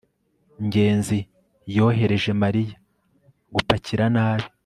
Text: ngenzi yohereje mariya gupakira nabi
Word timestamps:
ngenzi 0.65 1.17
yohereje 1.75 2.31
mariya 2.41 2.75
gupakira 3.53 4.05
nabi 4.15 4.45